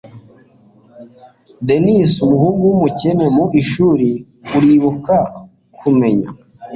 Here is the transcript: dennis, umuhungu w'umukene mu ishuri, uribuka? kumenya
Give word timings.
dennis, 1.67 2.11
umuhungu 2.25 2.61
w'umukene 2.67 3.25
mu 3.35 3.45
ishuri, 3.61 4.09
uribuka? 4.55 5.15
kumenya 5.79 6.29